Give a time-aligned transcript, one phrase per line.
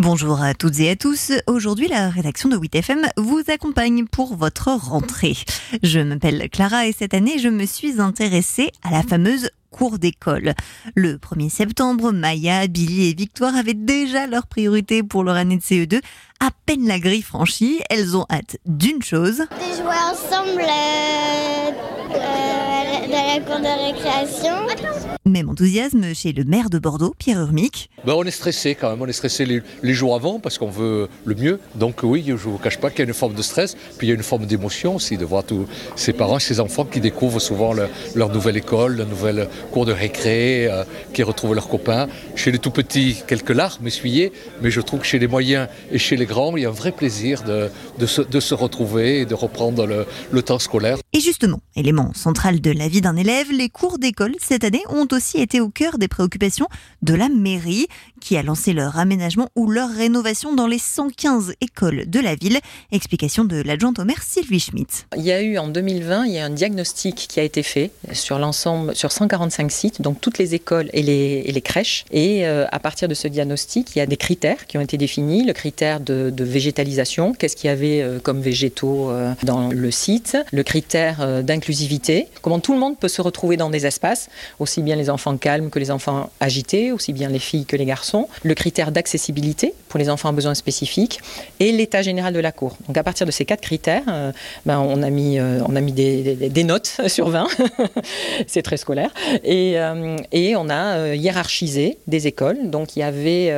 [0.00, 1.32] Bonjour à toutes et à tous.
[1.48, 5.36] Aujourd'hui, la rédaction de 8FM vous accompagne pour votre rentrée.
[5.82, 10.54] Je m'appelle Clara et cette année, je me suis intéressée à la fameuse cours d'école.
[10.94, 15.62] Le 1er septembre, Maya, Billy et Victoire avaient déjà leur priorité pour leur année de
[15.62, 16.00] CE2.
[16.38, 19.38] À peine la grille franchie, elles ont hâte d'une chose.
[19.38, 21.72] De jouer ensemble euh,
[22.14, 25.17] euh, la cour de récréation.
[25.28, 27.90] Même enthousiasme chez le maire de Bordeaux, Pierre Urmic.
[28.06, 30.70] Ben, on est stressé quand même, on est stressé les, les jours avant parce qu'on
[30.70, 31.60] veut le mieux.
[31.74, 34.06] Donc oui, je ne vous cache pas qu'il y a une forme de stress, puis
[34.06, 37.00] il y a une forme d'émotion aussi de voir tous ces parents, ces enfants qui
[37.00, 41.68] découvrent souvent le- leur nouvelle école, leur nouvelle cours de récré, euh, qui retrouvent leurs
[41.68, 42.08] copains.
[42.34, 45.98] Chez les tout petits, quelques larmes essuyées, mais je trouve que chez les moyens et
[45.98, 49.20] chez les grands, il y a un vrai plaisir de, de se, de se retrouver
[49.20, 50.96] et de reprendre le, le temps scolaire.
[51.12, 55.06] Et justement, élément central de la vie d'un élève, les cours d'école cette année ont
[55.12, 56.68] aussi été au cœur des préoccupations
[57.02, 57.86] de la mairie,
[58.20, 62.58] qui a lancé leur aménagement ou leur rénovation dans les 115 écoles de la ville.
[62.92, 65.06] Explication de l'adjointe au maire Sylvie Schmitt.
[65.16, 67.90] Il y a eu en 2020, il y a un diagnostic qui a été fait
[68.12, 72.04] sur l'ensemble, sur 145 sites, donc toutes les écoles et les, et les crèches.
[72.10, 74.96] Et euh, à partir de ce diagnostic, il y a des critères qui ont été
[74.96, 75.44] définis.
[75.44, 79.90] Le critère de, de végétalisation, qu'est-ce qu'il y avait euh, comme végétaux euh, dans le
[79.90, 80.36] site.
[80.52, 84.82] Le critère euh, d'inclusivité, comment tout le monde peut se retrouver dans des espaces, aussi
[84.82, 88.28] bien les enfants calmes que les enfants agités, aussi bien les filles que les garçons.
[88.42, 91.20] Le critère d'accessibilité pour les enfants à besoins spécifiques
[91.60, 92.76] et l'état général de la cour.
[92.86, 94.32] Donc à partir de ces quatre critères, euh,
[94.66, 97.46] ben, on a mis, euh, on a mis des, des- notes sur 20,
[98.46, 99.10] c'est très scolaire,
[99.44, 102.70] et, euh, et on a hiérarchisé des écoles.
[102.70, 103.50] Donc il y avait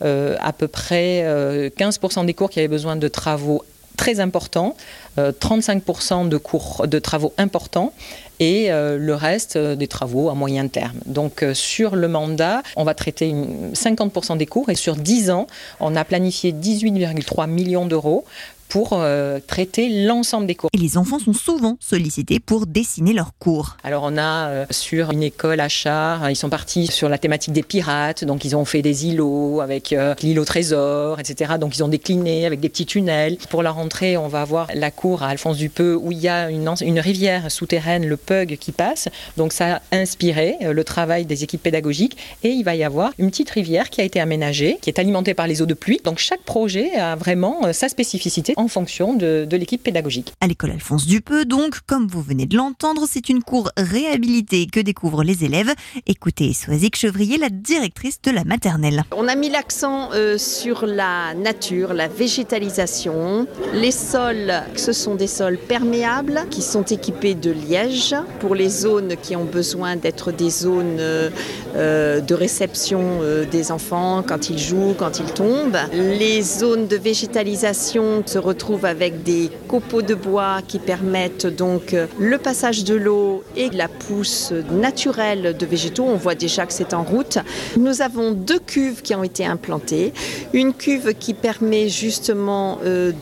[0.00, 3.62] à peu près euh, 15% des cours qui avaient besoin de travaux
[3.98, 4.74] très importants,
[5.18, 7.92] euh, 35% de cours de travaux importants
[8.40, 10.96] et euh, le reste euh, des travaux à moyen terme.
[11.04, 15.30] Donc euh, sur le mandat, on va traiter une- 50% des cours et sur 10
[15.30, 15.46] ans,
[15.80, 18.24] on a planifié 18,3 millions d'euros
[18.68, 20.70] pour euh, traiter l'ensemble des cours.
[20.72, 23.76] Et les enfants sont souvent sollicités pour dessiner leurs cours.
[23.82, 27.52] Alors on a euh, sur une école à Char, ils sont partis sur la thématique
[27.52, 31.54] des pirates, donc ils ont fait des îlots avec euh, l'îlot trésor, etc.
[31.60, 33.38] Donc ils ont décliné avec des petits tunnels.
[33.50, 36.50] Pour la rentrée, on va avoir la cour à Alphonse Dupeux où il y a
[36.50, 39.08] une rivière souterraine, le Pug, qui passe.
[39.36, 43.12] Donc ça a inspiré euh, le travail des équipes pédagogiques et il va y avoir
[43.18, 46.00] une petite rivière qui a été aménagée, qui est alimentée par les eaux de pluie.
[46.04, 50.34] Donc chaque projet a vraiment euh, sa spécificité en fonction de, de l'équipe pédagogique.
[50.40, 54.80] À l'école Alphonse Dupeux, donc, comme vous venez de l'entendre, c'est une cour réhabilitée que
[54.80, 55.72] découvrent les élèves.
[56.06, 59.04] Écoutez Soisic Chevrier, la directrice de la maternelle.
[59.16, 63.46] On a mis l'accent euh, sur la nature, la végétalisation.
[63.74, 69.14] Les sols, ce sont des sols perméables qui sont équipés de liège pour les zones
[69.22, 71.30] qui ont besoin d'être des zones euh,
[71.76, 75.78] euh, de réception euh, des enfants quand ils jouent, quand ils tombent.
[75.92, 82.06] Les zones de végétalisation se retrouvent avec des copeaux de bois qui permettent donc euh,
[82.18, 86.04] le passage de l'eau et la pousse naturelle de végétaux.
[86.04, 87.38] On voit déjà que c'est en route.
[87.76, 90.12] Nous avons deux cuves qui ont été implantées.
[90.52, 93.12] Une cuve qui permet justement euh,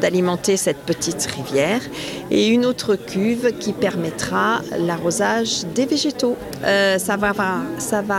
[0.00, 1.80] d'alimenter cette petite rivière
[2.30, 6.36] et une autre cuve qui permettra l'arrosage des végétaux.
[6.64, 7.28] Euh, ça, va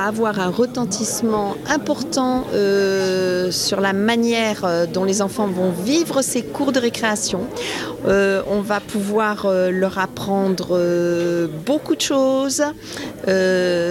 [0.08, 6.72] avoir, un retentissement important euh, sur la manière dont les enfants vont vivre ces cours
[6.72, 7.42] de récréation.
[8.08, 12.64] Euh, on va pouvoir euh, leur apprendre euh, beaucoup de choses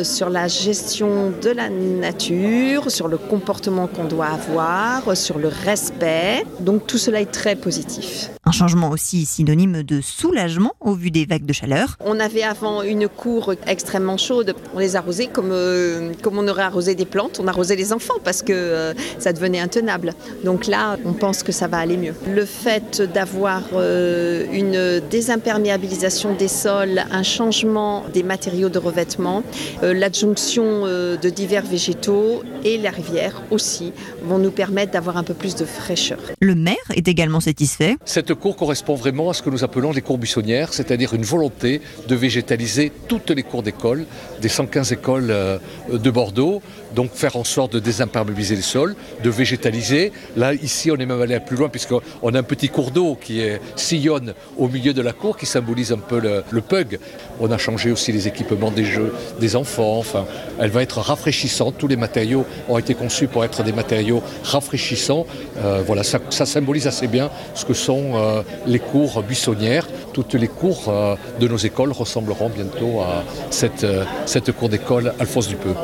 [0.02, 6.44] sur la gestion de la nature, sur le comportement qu'on doit avoir, sur le respect.
[6.60, 8.30] Donc tout cela est très positif.
[8.48, 11.96] Un changement aussi synonyme de soulagement au vu des vagues de chaleur.
[11.98, 14.54] On avait avant une cour extrêmement chaude.
[14.72, 17.40] On les arrosait comme, euh, comme on aurait arrosé des plantes.
[17.42, 20.14] On arrosait les enfants parce que euh, ça devenait intenable.
[20.44, 22.14] Donc là, on pense que ça va aller mieux.
[22.32, 29.42] Le fait d'avoir euh, une désimperméabilisation des sols, un changement des matériaux de revêtement,
[29.82, 33.92] euh, l'adjonction euh, de divers végétaux et la rivière aussi
[34.22, 36.20] vont nous permettre d'avoir un peu plus de fraîcheur.
[36.40, 37.96] Le maire est également satisfait.
[38.04, 41.80] Cette cour correspond vraiment à ce que nous appelons les cours buissonnières, c'est-à-dire une volonté
[42.08, 44.06] de végétaliser toutes les cours d'école,
[44.40, 45.58] des 115 écoles euh,
[45.92, 46.62] de Bordeaux,
[46.94, 50.12] donc faire en sorte de désimperméabiliser les sols, de végétaliser.
[50.36, 53.42] Là, ici, on est même allé plus loin puisqu'on a un petit cours d'eau qui
[53.74, 56.98] sillonne au milieu de la cour, qui symbolise un peu le, pug.
[57.40, 59.98] On a changé aussi les équipements des jeux des enfants.
[59.98, 60.24] Enfin,
[60.58, 61.76] elle va être rafraîchissante.
[61.78, 65.26] Tous les matériaux ont été conçus pour être des matériaux rafraîchissants.
[65.58, 68.25] Euh, voilà, ça, ça symbolise assez bien ce que sont euh,
[68.66, 69.86] les cours buissonnières.
[70.12, 75.12] Toutes les cours euh, de nos écoles ressembleront bientôt à cette, euh, cette cour d'école
[75.18, 75.74] Alphonse Dupeux.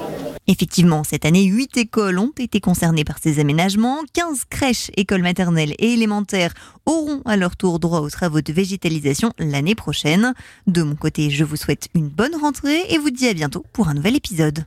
[0.49, 3.99] Effectivement, cette année, 8 écoles ont été concernées par ces aménagements.
[4.13, 6.53] 15 crèches, écoles maternelles et élémentaires
[6.85, 10.35] auront à leur tour droit aux travaux de végétalisation l'année prochaine.
[10.67, 13.89] De mon côté, je vous souhaite une bonne rentrée et vous dis à bientôt pour
[13.89, 14.61] un nouvel épisode.